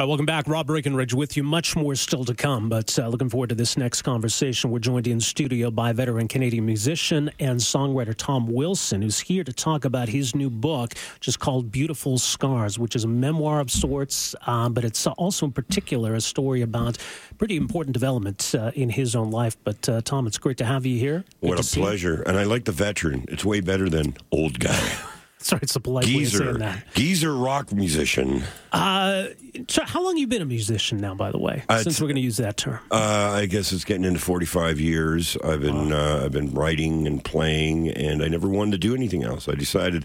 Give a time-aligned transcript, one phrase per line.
[0.00, 0.48] All right, welcome back.
[0.48, 1.42] Rob Breckenridge with you.
[1.42, 4.70] Much more still to come, but uh, looking forward to this next conversation.
[4.70, 9.52] We're joined in studio by veteran Canadian musician and songwriter Tom Wilson, who's here to
[9.52, 14.34] talk about his new book, just called Beautiful Scars, which is a memoir of sorts,
[14.46, 16.96] uh, but it's also in particular a story about
[17.36, 19.58] pretty important development uh, in his own life.
[19.64, 21.26] But uh, Tom, it's great to have you here.
[21.40, 22.22] What a pleasure.
[22.22, 23.26] And I like the veteran.
[23.28, 24.92] It's way better than old guy.
[25.42, 26.94] Sorry, it's a polite geezer, way of saying that.
[26.94, 28.42] Geezer rock musician.
[28.72, 29.28] Uh,
[29.68, 32.06] so how long have you been a musician now, by the way, Uh, since we're
[32.08, 32.78] going to use that term?
[32.90, 35.36] Uh, I guess it's getting into 45 years.
[35.42, 39.24] I've been uh, I've been writing and playing, and I never wanted to do anything
[39.24, 39.48] else.
[39.48, 40.04] I decided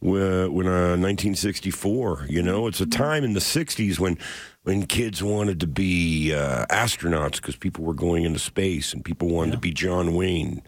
[0.00, 2.26] when, when uh, 1964.
[2.28, 4.18] You know, it's a time in the 60s when
[4.64, 9.28] when kids wanted to be uh, astronauts because people were going into space, and people
[9.28, 10.62] wanted to be John Wayne.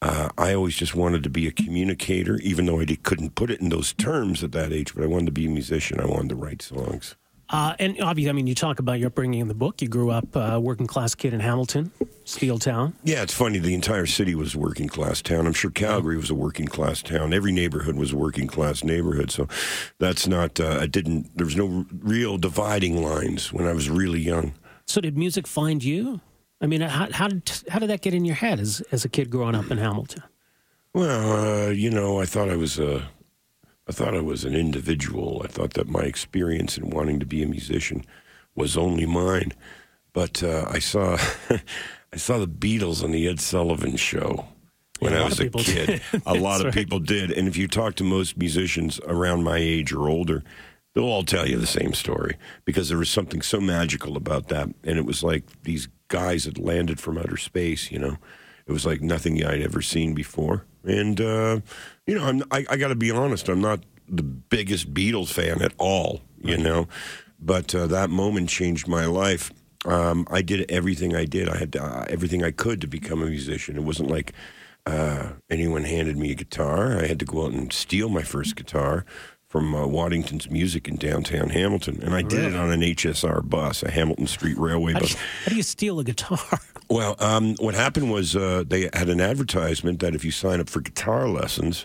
[0.00, 3.50] Uh, I always just wanted to be a communicator, even though I did, couldn't put
[3.50, 4.94] it in those terms at that age.
[4.94, 6.00] But I wanted to be a musician.
[6.00, 7.16] I wanted to write songs.
[7.50, 9.80] Uh, and obviously, I mean, you talk about your upbringing in the book.
[9.80, 11.90] You grew up uh, working class kid in Hamilton,
[12.26, 12.94] Steel Town.
[13.04, 13.58] Yeah, it's funny.
[13.58, 15.46] The entire city was a working class town.
[15.46, 17.32] I'm sure Calgary was a working class town.
[17.32, 19.30] Every neighborhood was a working class neighborhood.
[19.30, 19.48] So
[19.98, 20.60] that's not.
[20.60, 21.36] Uh, I didn't.
[21.36, 24.52] There was no real dividing lines when I was really young.
[24.84, 26.20] So did music find you?
[26.60, 29.08] I mean, how, how did how did that get in your head as as a
[29.08, 30.22] kid growing up in Hamilton?
[30.94, 33.08] Well, uh, you know, I thought I was a.
[33.88, 35.40] I thought I was an individual.
[35.44, 38.04] I thought that my experience in wanting to be a musician
[38.54, 39.52] was only mine.
[40.12, 41.16] But uh, I saw,
[42.12, 44.44] I saw the Beatles on the Ed Sullivan Show
[44.98, 46.02] when Yeah, I was a kid.
[46.26, 46.74] a lot That's of right.
[46.74, 47.30] people did.
[47.30, 50.42] And if you talk to most musicians around my age or older,
[50.94, 54.68] they'll all tell you the same story because there was something so magical about that.
[54.84, 58.16] And it was like these guys had landed from outer space, you know.
[58.66, 60.66] It was like nothing I'd ever seen before.
[60.84, 61.60] And, uh,
[62.06, 65.62] you know, I'm, I, I got to be honest, I'm not the biggest Beatles fan
[65.62, 66.88] at all, you know.
[67.40, 69.52] But uh, that moment changed my life.
[69.84, 71.48] Um, I did everything I did.
[71.48, 73.76] I had to, uh, everything I could to become a musician.
[73.76, 74.32] It wasn't like
[74.84, 76.98] uh, anyone handed me a guitar.
[76.98, 79.04] I had to go out and steal my first guitar
[79.48, 83.82] from uh, Waddington's Music in downtown Hamilton, and I did it on an HSR bus,
[83.82, 85.12] a Hamilton Street Railway How do bus.
[85.12, 86.38] you, how do you steal a guitar?
[86.90, 90.70] Well, um, what happened was uh, they had an advertisement that if you sign up
[90.70, 91.84] for guitar lessons,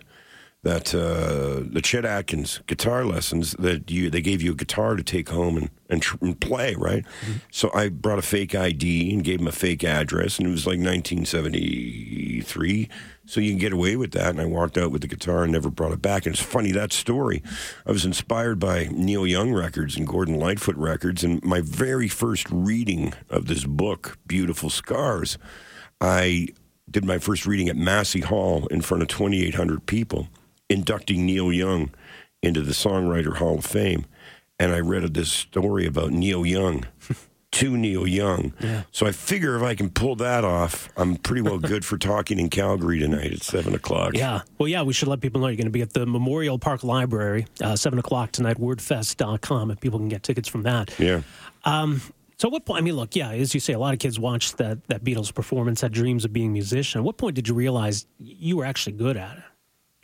[0.63, 5.03] that uh, the Chet Atkins guitar lessons that you they gave you a guitar to
[5.03, 7.05] take home and and, tr- and play right.
[7.51, 10.65] So I brought a fake ID and gave him a fake address, and it was
[10.65, 12.89] like 1973.
[13.25, 14.29] So you can get away with that.
[14.29, 16.25] And I walked out with the guitar and never brought it back.
[16.25, 17.41] And it's funny that story.
[17.85, 22.49] I was inspired by Neil Young records and Gordon Lightfoot records, and my very first
[22.49, 25.37] reading of this book, Beautiful Scars,
[26.01, 26.47] I
[26.89, 30.27] did my first reading at Massey Hall in front of 2,800 people,
[30.73, 31.91] inducting Neil Young
[32.41, 34.05] into the Songwriter Hall of Fame.
[34.59, 36.85] And I read this story about Neil Young
[37.51, 38.53] to Neil Young.
[38.91, 42.39] So I figure if I can pull that off, I'm pretty well good for talking
[42.39, 44.15] in Calgary tonight at 7 o'clock.
[44.15, 44.41] Yeah.
[44.57, 46.83] Well, yeah, we should let people know you're going to be at the Memorial Park
[46.83, 50.97] Library, uh, 7 o'clock tonight, wordfest.com, and people can get tickets from that.
[50.99, 51.21] Yeah.
[52.37, 52.81] So, what point?
[52.81, 55.33] I mean, look, yeah, as you say, a lot of kids watched that, that Beatles
[55.33, 56.99] performance, had dreams of being a musician.
[56.99, 59.43] At what point did you realize you were actually good at it?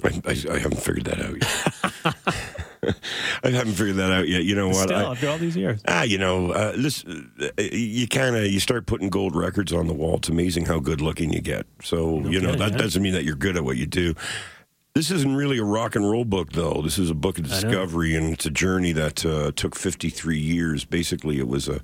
[0.03, 2.35] I, I, I haven't figured that out yet.
[3.43, 4.43] I haven't figured that out yet.
[4.43, 4.89] You know what?
[4.89, 5.81] Still, I- after all these years.
[5.88, 9.88] Ah, you know, uh, listen, uh, you kind of you start putting gold records on
[9.88, 10.18] the wall.
[10.18, 11.65] It's amazing how good looking you get.
[11.83, 12.77] So you know kidding, that yeah.
[12.77, 14.15] doesn't mean that you're good at what you do.
[14.95, 16.81] This isn't really a rock and roll book, though.
[16.83, 20.83] This is a book of discovery, and it's a journey that uh, took 53 years.
[20.83, 21.81] Basically, it was a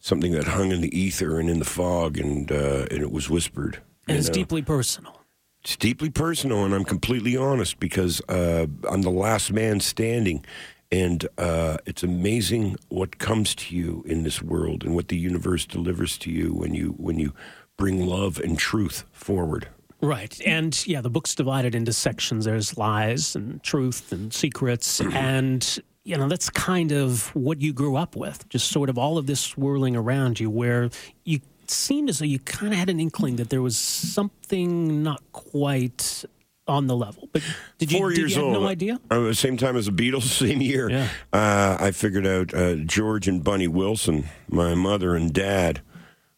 [0.00, 3.30] something that hung in the ether and in the fog, and uh, and it was
[3.30, 3.80] whispered.
[4.08, 4.34] And it's know?
[4.34, 5.17] deeply personal.
[5.62, 10.44] It's deeply personal, and I'm completely honest because uh, I'm the last man standing.
[10.90, 15.66] And uh, it's amazing what comes to you in this world and what the universe
[15.66, 17.34] delivers to you when you when you
[17.76, 19.68] bring love and truth forward.
[20.00, 20.40] Right.
[20.46, 22.44] And yeah, the book's divided into sections.
[22.44, 25.00] There's lies and truth and secrets.
[25.12, 29.18] and you know, that's kind of what you grew up with, just sort of all
[29.18, 30.88] of this swirling around you, where
[31.24, 31.40] you
[31.70, 36.24] seemed as though you kind of had an inkling that there was something not quite
[36.66, 37.28] on the level.
[37.32, 37.42] But
[37.78, 38.62] did you, Four did years you have old.
[38.62, 39.00] no idea?
[39.10, 40.90] Uh, same time as the Beatles, same year.
[40.90, 41.08] Yeah.
[41.32, 45.80] Uh, I figured out uh, George and Bunny Wilson, my mother and dad,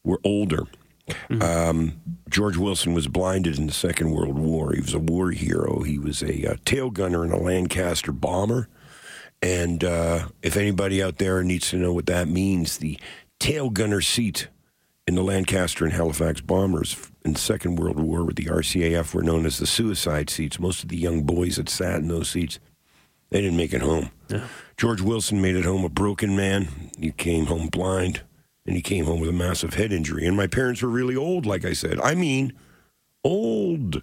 [0.05, 0.65] were older.
[1.29, 1.43] Mm-hmm.
[1.43, 4.73] Um, George Wilson was blinded in the Second World War.
[4.73, 5.82] He was a war hero.
[5.82, 8.69] He was a uh, tail gunner in a Lancaster bomber.
[9.43, 12.99] And uh, if anybody out there needs to know what that means, the
[13.41, 14.49] tail gunner seat
[15.10, 19.24] in the Lancaster and Halifax bombers in the Second World War with the RCAF were
[19.24, 20.60] known as the suicide seats.
[20.60, 22.60] Most of the young boys that sat in those seats,
[23.30, 24.10] they didn't make it home.
[24.76, 26.92] George Wilson made it home a broken man.
[26.96, 28.20] He came home blind,
[28.64, 30.28] and he came home with a massive head injury.
[30.28, 31.98] And my parents were really old, like I said.
[31.98, 32.52] I mean,
[33.24, 34.02] old.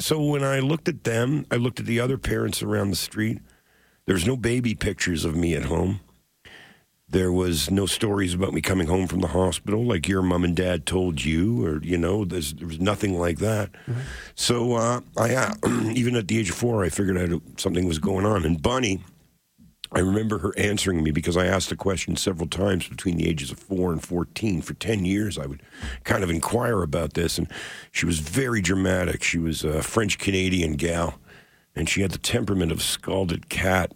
[0.00, 3.40] So when I looked at them, I looked at the other parents around the street.
[4.06, 5.98] There's no baby pictures of me at home.
[7.10, 10.54] There was no stories about me coming home from the hospital like your mom and
[10.54, 13.70] dad told you, or you know, there's, there was nothing like that.
[14.34, 15.54] So uh, I, uh,
[15.94, 18.44] even at the age of four, I figured out something was going on.
[18.44, 19.00] And Bunny,
[19.90, 23.50] I remember her answering me because I asked the question several times between the ages
[23.50, 24.60] of four and 14.
[24.60, 25.62] For 10 years, I would
[26.04, 27.38] kind of inquire about this.
[27.38, 27.48] And
[27.90, 29.22] she was very dramatic.
[29.22, 31.18] She was a French Canadian gal,
[31.74, 33.92] and she had the temperament of a scalded cat.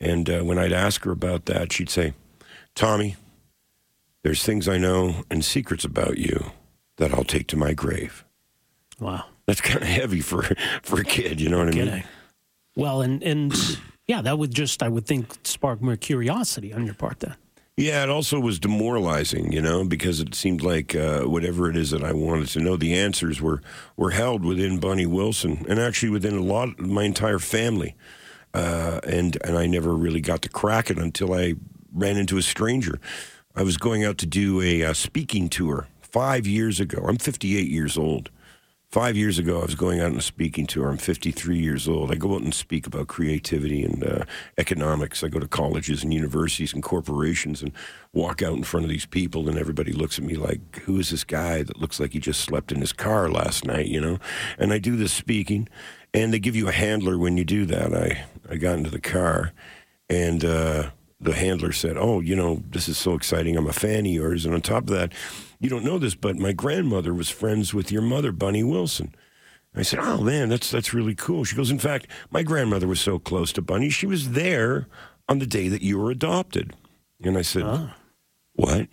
[0.00, 2.14] And uh, when I'd ask her about that, she'd say,
[2.74, 3.16] Tommy,
[4.22, 6.52] there's things I know and secrets about you
[6.96, 8.24] that I'll take to my grave.
[9.00, 9.24] Wow.
[9.46, 10.42] That's kind of heavy for,
[10.82, 12.04] for a kid, you know what I mean?
[12.76, 13.52] Well, and and
[14.06, 17.36] yeah, that would just I would think spark more curiosity on your part then.
[17.76, 21.90] Yeah, it also was demoralizing, you know, because it seemed like uh, whatever it is
[21.90, 23.62] that I wanted to know, the answers were
[23.96, 27.94] were held within Bunny Wilson, and actually within a lot of my entire family,
[28.54, 31.54] uh, and and I never really got to crack it until I
[31.94, 32.98] ran into a stranger.
[33.54, 37.04] I was going out to do a uh, speaking tour five years ago.
[37.06, 38.30] I'm 58 years old.
[38.90, 40.90] Five years ago, I was going out on a speaking tour.
[40.90, 42.10] I'm 53 years old.
[42.10, 44.24] I go out and speak about creativity and uh,
[44.58, 45.24] economics.
[45.24, 47.72] I go to colleges and universities and corporations and
[48.12, 51.08] walk out in front of these people, and everybody looks at me like, "Who is
[51.08, 54.18] this guy that looks like he just slept in his car last night?" You know.
[54.58, 55.70] And I do this speaking,
[56.12, 57.94] and they give you a handler when you do that.
[57.94, 59.52] I I got into the car,
[60.10, 60.44] and.
[60.44, 60.90] Uh,
[61.22, 63.56] the handler said, "Oh, you know, this is so exciting.
[63.56, 65.12] I'm a fan of yours." And on top of that,
[65.60, 69.14] you don't know this, but my grandmother was friends with your mother, Bunny Wilson.
[69.74, 73.00] I said, "Oh man, that's that's really cool." She goes, "In fact, my grandmother was
[73.00, 74.86] so close to Bunny, she was there
[75.28, 76.74] on the day that you were adopted."
[77.22, 77.96] And I said, ah.
[78.54, 78.88] "What?"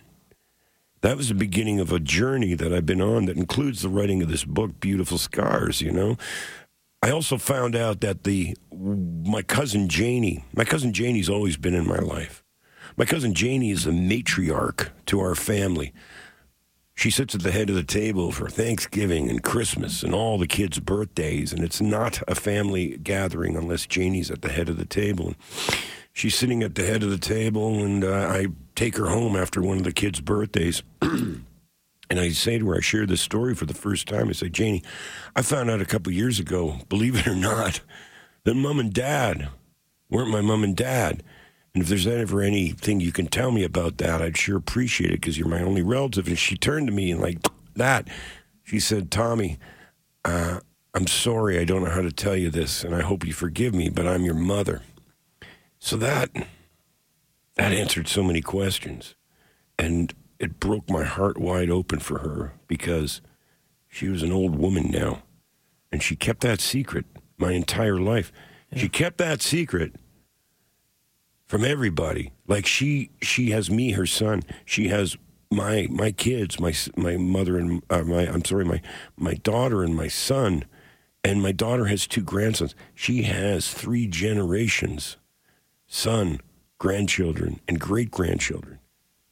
[1.02, 4.22] That was the beginning of a journey that I've been on that includes the writing
[4.22, 6.18] of this book, Beautiful Scars, you know.
[7.02, 11.86] I also found out that the my cousin Janie, my cousin Janie's always been in
[11.86, 12.44] my life.
[12.96, 15.92] My cousin Janie is the matriarch to our family.
[16.94, 20.46] She sits at the head of the table for Thanksgiving and Christmas and all the
[20.46, 24.84] kids' birthdays, and it's not a family gathering unless Janie's at the head of the
[24.84, 25.28] table.
[25.28, 25.36] And
[26.12, 29.62] She's sitting at the head of the table, and uh, I take her home after
[29.62, 30.82] one of the kids' birthdays.
[32.10, 34.28] And I say to her, I share this story for the first time.
[34.28, 34.82] I say, Janie,
[35.36, 37.80] I found out a couple years ago, believe it or not,
[38.44, 39.48] that mom and dad
[40.10, 41.22] weren't my mom and dad.
[41.72, 45.20] And if there's ever anything you can tell me about that, I'd sure appreciate it
[45.20, 46.26] because you're my only relative.
[46.26, 47.38] And she turned to me and like
[47.76, 48.08] that,
[48.64, 49.58] she said, Tommy,
[50.24, 50.60] uh,
[50.94, 53.74] I'm sorry, I don't know how to tell you this, and I hope you forgive
[53.74, 54.82] me, but I'm your mother.
[55.78, 56.30] So that
[57.54, 59.14] that answered so many questions.
[59.78, 63.20] And it broke my heart wide open for her because
[63.88, 65.22] she was an old woman now.
[65.92, 67.06] And she kept that secret
[67.38, 68.32] my entire life.
[68.74, 69.94] She kept that secret
[71.46, 72.32] from everybody.
[72.46, 74.42] Like she she has me, her son.
[74.64, 75.16] She has
[75.50, 78.80] my my kids, my my mother and uh, my I'm sorry, my
[79.16, 80.64] my daughter and my son,
[81.24, 82.74] and my daughter has two grandsons.
[82.94, 85.16] She has three generations,
[85.88, 86.40] son,
[86.78, 88.79] grandchildren, and great grandchildren,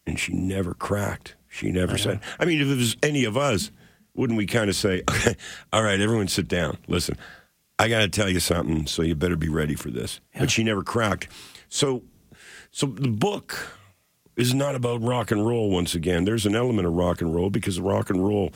[0.08, 1.36] and she never cracked.
[1.48, 2.20] She never said.
[2.38, 3.70] I mean, if it was any of us,
[4.14, 5.36] wouldn't we kind of say, okay,
[5.72, 6.78] "All right, everyone, sit down.
[6.88, 7.16] Listen,
[7.78, 10.64] I got to tell you something, so you better be ready for this." But she
[10.64, 11.28] never cracked.
[11.68, 12.02] So,
[12.70, 13.56] so the book
[14.36, 15.70] is not about rock and roll.
[15.70, 18.52] Once again, there's an element of rock and roll because rock and roll.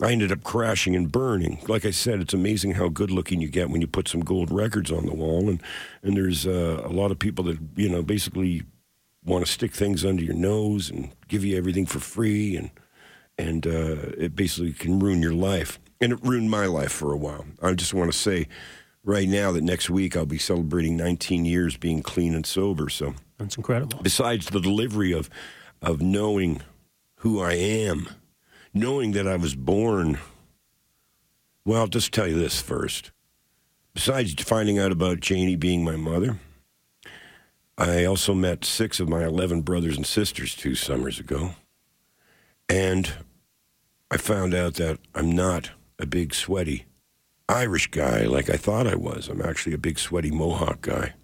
[0.00, 1.58] I ended up crashing and burning.
[1.66, 4.52] Like I said, it's amazing how good looking you get when you put some gold
[4.52, 5.60] records on the wall, and
[6.02, 8.62] and there's uh, a lot of people that you know basically
[9.28, 12.70] want to stick things under your nose and give you everything for free, and
[13.38, 15.78] and uh, it basically can ruin your life.
[16.00, 17.44] And it ruined my life for a while.
[17.62, 18.46] I just want to say
[19.04, 22.88] right now that next week I'll be celebrating 19 years being clean and sober.
[22.88, 23.98] So That's incredible.
[24.02, 25.28] besides the delivery of
[25.82, 26.62] of knowing
[27.16, 28.08] who I am,
[28.74, 30.18] knowing that I was born.
[31.64, 33.10] Well, I'll just tell you this first.
[33.94, 36.38] Besides finding out about Janie being my mother,
[37.80, 41.52] I also met six of my 11 brothers and sisters two summers ago.
[42.68, 43.12] And
[44.10, 46.86] I found out that I'm not a big, sweaty
[47.48, 49.28] Irish guy like I thought I was.
[49.28, 51.14] I'm actually a big, sweaty Mohawk guy.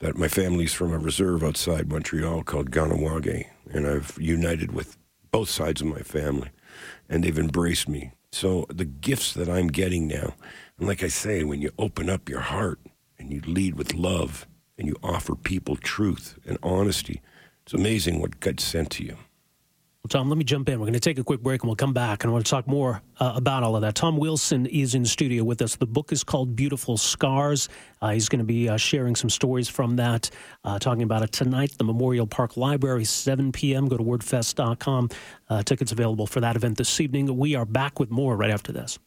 [0.00, 4.98] That my family's from a reserve outside Montreal called Kahnawake, and I've united with
[5.30, 6.50] both sides of my family,
[7.08, 8.12] and they've embraced me.
[8.30, 10.34] So the gifts that I'm getting now,
[10.78, 12.80] and like I say, when you open up your heart
[13.18, 14.46] and you lead with love
[14.78, 17.20] and you offer people truth and honesty,
[17.62, 19.16] it's amazing what God sent to you.
[20.04, 20.78] Well, Tom, let me jump in.
[20.78, 22.50] We're going to take a quick break and we'll come back and I want to
[22.50, 23.94] talk more uh, about all of that.
[23.94, 25.76] Tom Wilson is in studio with us.
[25.76, 27.70] The book is called Beautiful Scars.
[28.02, 30.28] Uh, he's going to be uh, sharing some stories from that,
[30.62, 33.88] uh, talking about it tonight the Memorial Park Library, 7 p.m.
[33.88, 35.08] Go to wordfest.com.
[35.48, 37.34] Uh, tickets available for that event this evening.
[37.38, 38.98] We are back with more right after this.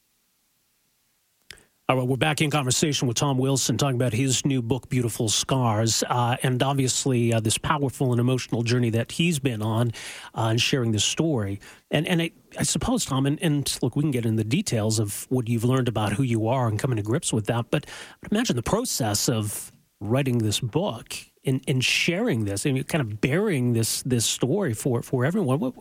[1.90, 5.30] All right, we're back in conversation with Tom Wilson talking about his new book, Beautiful
[5.30, 9.94] Scars, uh, and obviously uh, this powerful and emotional journey that he's been on
[10.36, 11.62] uh, and sharing this story.
[11.90, 15.00] And and I, I suppose, Tom, and, and look, we can get into the details
[15.00, 17.72] of what you've learned about who you are and coming to grips with that.
[17.72, 17.86] But,
[18.22, 21.16] but imagine the process of writing this book
[21.46, 25.60] and, and sharing this and kind of bearing this this story for, for everyone.
[25.60, 25.74] What,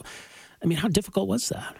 [0.62, 1.76] I mean, how difficult was that?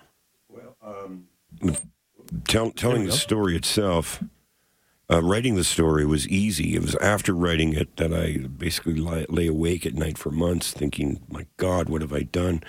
[2.47, 4.23] Tell, telling the story itself,
[5.11, 6.75] uh, writing the story was easy.
[6.75, 10.73] It was after writing it that I basically lay, lay awake at night for months
[10.73, 12.63] thinking, my God, what have I done?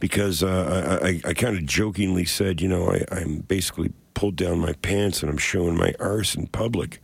[0.00, 4.36] Because uh, I, I, I kind of jokingly said, you know, I, I'm basically pulled
[4.36, 7.00] down my pants and I'm showing my arse in public.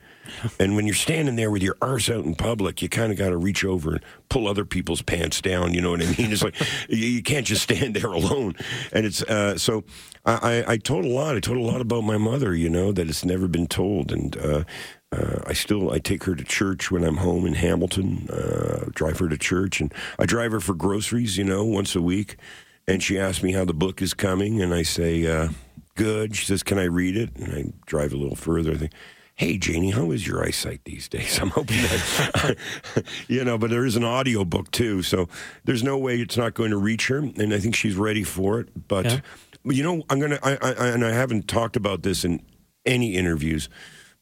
[0.59, 3.31] And when you're standing there with your arse out in public, you kind of got
[3.31, 5.75] to reach over and pull other people's pants down.
[5.75, 6.33] You know what I mean?
[6.33, 6.55] It's like
[6.89, 8.55] you, can't just stand there alone.
[8.93, 9.85] And it's uh, so
[10.25, 11.37] I, I, I told a lot.
[11.37, 12.55] I told a lot about my mother.
[12.55, 14.65] You know that it's never been told, and uh,
[15.13, 18.29] uh, I still I take her to church when I'm home in Hamilton.
[18.31, 21.37] Uh, drive her to church, and I drive her for groceries.
[21.37, 22.37] You know, once a week.
[22.89, 25.51] And she asks me how the book is coming, and I say, uh,
[25.95, 28.73] "Good." She says, "Can I read it?" And I drive a little further.
[28.73, 28.93] I think
[29.41, 32.57] hey janie how is your eyesight these days i'm hoping that
[33.29, 35.29] you know but there is an audio book too so
[35.65, 38.61] there's no way it's not going to reach her and i think she's ready for
[38.61, 39.21] it but Yeah.
[39.65, 42.43] you know i'm gonna I, I, I and i haven't talked about this in
[42.85, 43.69] any interviews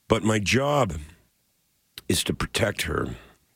[0.07, 0.95] but my job
[2.09, 3.09] is to protect her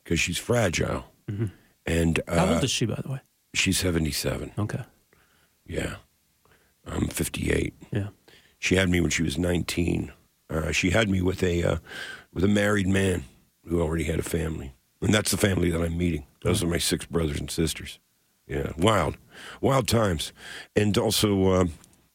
[0.03, 1.51] because she's fragile and
[1.87, 2.35] Mm-hmm.
[2.39, 3.21] How uh, old is she, by the way?
[3.55, 4.83] she's 77 Okay.
[5.67, 5.97] yeah
[6.87, 8.09] i'm 58 Yeah.
[8.59, 10.13] she had me when she was 19.
[10.53, 11.77] Uh, she had me with a uh,
[12.33, 13.25] with a married man
[13.67, 16.27] who already had a family, and that's the family that I'm meeting.
[16.43, 17.99] Those are my six brothers and sisters.
[18.47, 19.17] Yeah, wild,
[19.61, 20.33] wild times,
[20.77, 21.67] and also uh,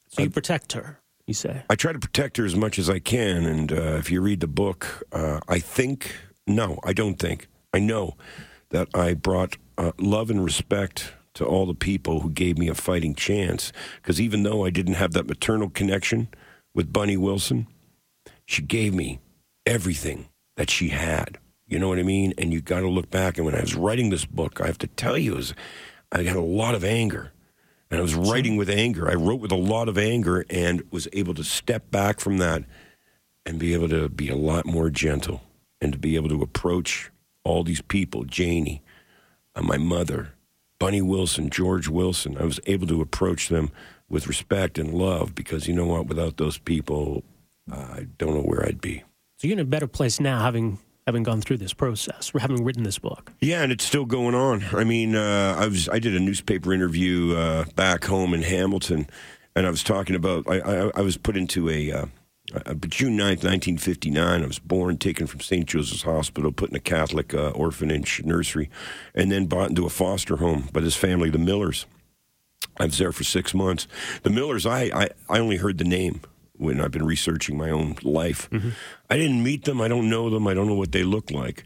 [0.10, 1.63] So you protect her, you say?
[1.70, 3.46] I try to protect her as much as I can.
[3.46, 6.15] And uh, if you read the book, uh, I think
[6.46, 8.15] no, I don't think I know
[8.70, 12.75] that I brought uh, love and respect to all the people who gave me a
[12.75, 13.72] fighting chance.
[14.01, 16.27] Because even though I didn't have that maternal connection
[16.74, 17.67] with Bunny Wilson,
[18.48, 19.20] she gave me
[19.66, 21.38] everything that she had.
[21.68, 22.34] You know what I mean?
[22.38, 23.38] And you got to look back.
[23.38, 25.54] And when I was writing this book, I have to tell you, was,
[26.12, 27.34] I had a lot of anger.
[27.92, 29.10] And I was writing with anger.
[29.10, 32.63] I wrote with a lot of anger and was able to step back from that
[33.46, 35.42] and be able to be a lot more gentle
[35.82, 37.12] and to be able to approach
[37.44, 38.82] all these people Janie,
[39.56, 40.34] uh, my mother,
[40.80, 42.38] Bunny Wilson, George Wilson.
[42.38, 43.72] I was able to approach them
[44.10, 46.08] with respect and love because you know what?
[46.08, 47.24] Without those people,
[47.71, 49.03] I don't know where I'd be.
[49.38, 52.65] So you're in a better place now, having having gone through this process, or having
[52.65, 53.31] written this book.
[53.39, 54.65] Yeah, and it's still going on.
[54.74, 59.07] I mean, uh, I was I did a newspaper interview uh, back home in Hamilton,
[59.55, 61.91] and I was talking about I, I, I was put into a.
[61.91, 62.05] Uh,
[62.55, 65.65] uh, June 9th, 1959, I was born, taken from St.
[65.65, 68.69] Joseph's Hospital, put in a Catholic uh, orphanage nursery,
[69.13, 71.86] and then brought into a foster home by his family, the Millers.
[72.77, 73.86] I was there for six months.
[74.24, 76.21] The Millers, I, I, I only heard the name
[76.58, 78.50] when I've been researching my own life.
[79.10, 79.82] I didn't meet them.
[79.82, 80.48] I don't know them.
[80.48, 81.64] I don't know what they look like.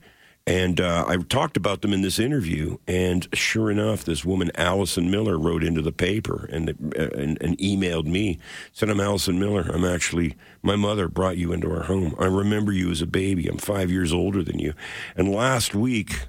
[0.47, 5.11] And uh, I talked about them in this interview, and sure enough, this woman Allison
[5.11, 8.39] Miller wrote into the paper and uh, and, and emailed me.
[8.71, 9.69] Said, "I'm Allison Miller.
[9.71, 12.15] I'm actually my mother brought you into our home.
[12.17, 13.47] I remember you as a baby.
[13.47, 14.73] I'm five years older than you."
[15.15, 16.21] And last week,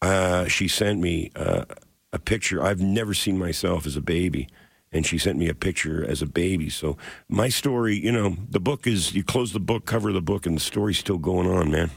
[0.00, 1.64] uh, she sent me uh,
[2.12, 2.62] a picture.
[2.62, 4.46] I've never seen myself as a baby,
[4.92, 6.68] and she sent me a picture as a baby.
[6.68, 6.96] So
[7.28, 10.56] my story, you know, the book is you close the book, cover the book, and
[10.56, 11.90] the story's still going on, man.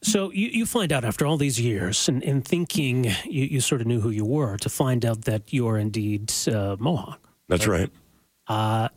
[0.00, 3.80] So you, you find out after all these years and, and thinking you, you sort
[3.80, 7.20] of knew who you were to find out that you're indeed uh, Mohawk.
[7.48, 7.90] That's right.
[8.46, 8.88] Uh,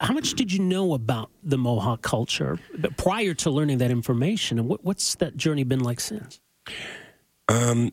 [0.00, 2.58] how much did you know about the Mohawk culture
[2.96, 6.40] prior to learning that information, and what, what's that journey been like since?
[7.48, 7.92] Um,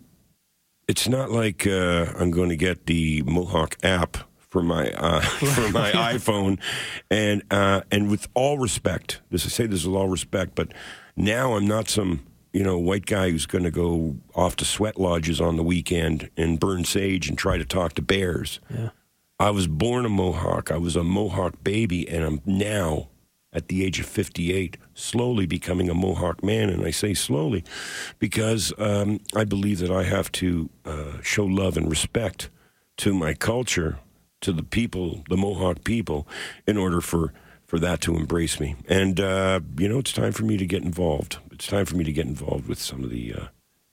[0.88, 5.70] it's not like uh, I'm going to get the Mohawk app for my uh, for
[5.70, 6.60] my iPhone,
[7.10, 10.74] and uh, and with all respect, this I say this with all respect, but
[11.15, 15.00] now I'm not some you know white guy who's going to go off to sweat
[15.00, 18.60] lodges on the weekend and burn sage and try to talk to bears.
[18.70, 18.89] Yeah.
[19.41, 20.70] I was born a Mohawk.
[20.70, 23.08] I was a Mohawk baby, and I'm now,
[23.53, 26.70] at the age of 58, slowly becoming a Mohawk man.
[26.70, 27.63] And I say slowly
[28.20, 32.50] because um, I believe that I have to uh, show love and respect
[32.98, 34.00] to my culture,
[34.41, 36.27] to the people, the Mohawk people,
[36.67, 37.34] in order for,
[37.65, 38.75] for that to embrace me.
[38.88, 41.38] And, uh, you know, it's time for me to get involved.
[41.51, 43.34] It's time for me to get involved with some of the.
[43.34, 43.46] Uh,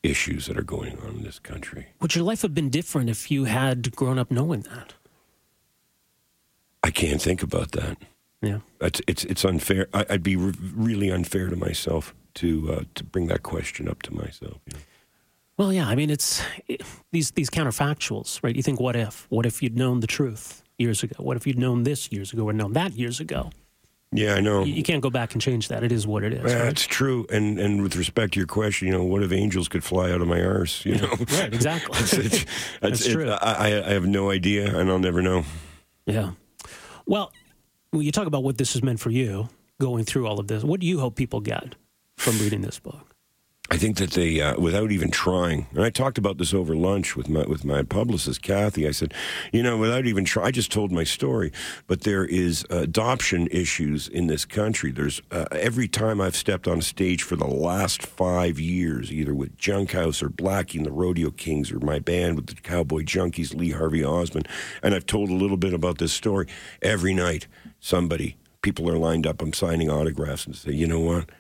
[0.02, 1.88] issues that are going on in this country.
[2.00, 4.94] Would your life have been different if you had grown up knowing that?
[6.82, 7.98] I can't think about that.
[8.40, 9.88] Yeah, it's it's it's unfair.
[9.92, 14.02] I, would be re- really unfair to myself to uh, to bring that question up
[14.02, 14.60] to myself.
[14.66, 14.78] You know?
[15.56, 15.88] Well, yeah.
[15.88, 16.82] I mean, it's it,
[17.12, 18.54] these these counterfactuals, right?
[18.54, 19.26] You think, what if?
[19.30, 21.16] What if you'd known the truth years ago?
[21.18, 23.50] What if you'd known this years ago or known that years ago?
[24.12, 24.64] Yeah, I know.
[24.64, 25.82] You, you can't go back and change that.
[25.82, 26.42] It is what it is.
[26.42, 26.90] That's right?
[26.90, 27.26] true.
[27.30, 30.20] And and with respect to your question, you know, what if angels could fly out
[30.20, 30.84] of my arse?
[30.84, 31.52] You know, right?
[31.52, 31.98] Exactly.
[32.00, 32.44] it's, it's,
[32.80, 33.30] That's true.
[33.30, 35.44] I I have no idea, and I'll never know.
[36.04, 36.32] Yeah.
[37.06, 37.32] Well,
[37.90, 39.48] when you talk about what this has meant for you,
[39.80, 41.74] going through all of this, what do you hope people get
[42.16, 43.15] from reading this book?
[43.68, 47.16] I think that they, uh, without even trying, and I talked about this over lunch
[47.16, 48.86] with my with my publicist Kathy.
[48.86, 49.12] I said,
[49.52, 51.50] you know, without even trying, I just told my story.
[51.88, 54.92] But there is adoption issues in this country.
[54.92, 59.56] There's uh, every time I've stepped on stage for the last five years, either with
[59.58, 63.72] Junkhouse or Blackie and the Rodeo Kings, or my band with the Cowboy Junkies, Lee
[63.72, 64.46] Harvey Osmond,
[64.80, 66.46] and I've told a little bit about this story.
[66.82, 67.48] Every night,
[67.80, 69.42] somebody, people are lined up.
[69.42, 71.30] I'm signing autographs and say, you know what?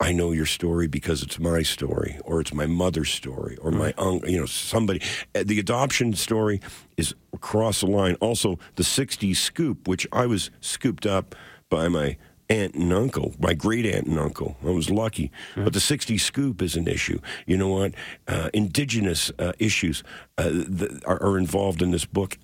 [0.00, 3.92] I know your story because it's my story, or it's my mother's story, or my
[3.98, 5.02] uncle, you know, somebody.
[5.34, 6.60] Uh, the adoption story
[6.96, 8.14] is across the line.
[8.14, 11.34] Also, the 60s scoop, which I was scooped up
[11.68, 12.16] by my
[12.48, 14.56] aunt and uncle, my great aunt and uncle.
[14.64, 15.30] I was lucky.
[15.50, 15.64] Mm-hmm.
[15.64, 17.20] But the 60s scoop is an issue.
[17.46, 17.92] You know what?
[18.26, 20.02] Uh, indigenous uh, issues
[20.38, 20.64] uh,
[21.04, 22.38] are, are involved in this book,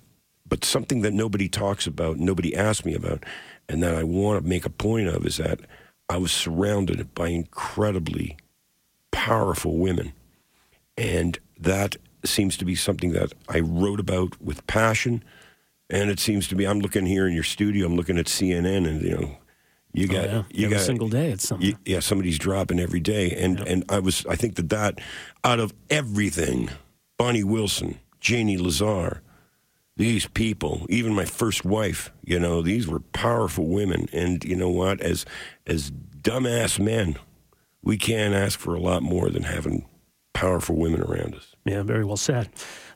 [0.47, 3.25] but something that nobody talks about, nobody asked me about,
[3.67, 5.59] and that I want to make a point of is that
[6.09, 8.37] I was surrounded by incredibly
[9.11, 10.13] powerful women.
[10.97, 15.23] And that seems to be something that I wrote about with passion.
[15.89, 18.87] And it seems to be, I'm looking here in your studio, I'm looking at CNN,
[18.87, 19.37] and, you know,
[19.93, 20.43] you oh, got, oh, yeah.
[20.51, 21.31] you every got single day.
[21.31, 21.67] It's something.
[21.67, 24.99] You, yeah, somebody's dropping every day, and and I was, I think that that,
[25.43, 26.69] out of everything,
[27.17, 29.21] Bonnie Wilson, Janie Lazar,
[29.97, 34.07] these people, even my first wife, you know, these were powerful women.
[34.13, 35.01] And you know what?
[35.01, 35.25] As
[35.65, 37.17] as dumbass men,
[37.81, 39.87] we can't ask for a lot more than having
[40.33, 41.55] powerful women around us.
[41.65, 42.49] Yeah, very well said.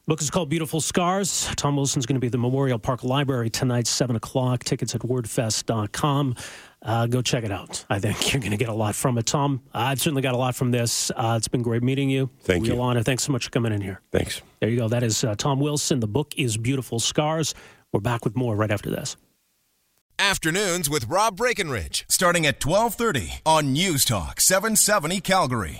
[0.06, 1.48] The book is called Beautiful Scars.
[1.58, 4.64] Tom Wilson's going to be at the Memorial Park Library tonight, 7 o'clock.
[4.64, 6.36] Tickets at wordfest.com
[6.84, 7.86] uh, go check it out.
[7.90, 9.26] I think you're going to get a lot from it.
[9.28, 11.12] Tom, I've certainly got a lot from this.
[11.16, 12.30] Uh, it's been great meeting you.
[12.42, 12.82] Thank Real you.
[12.82, 13.04] honor.
[13.04, 14.02] Thanks so much for coming in here.
[14.12, 14.42] Thanks.
[14.60, 14.88] There you go.
[14.88, 16.00] That is uh, Tom Wilson.
[16.00, 17.54] The book is Beautiful Scars.
[17.92, 19.18] We're back with more right after this.
[20.18, 25.80] Afternoons with Rob Breckenridge, starting at 1230 on News Talk 770 Calgary.